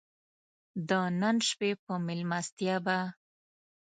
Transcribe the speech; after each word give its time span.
د 0.89 0.91
نن 1.21 1.37
شپې 1.49 1.71
په 1.83 1.93
مېلمستیا 2.05 2.75
به. 2.85 2.97